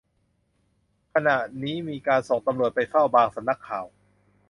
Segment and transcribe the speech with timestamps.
[1.13, 3.85] ขณะนี้มีการส่งตำรวจไปเฝ้าบางสำนักข่าว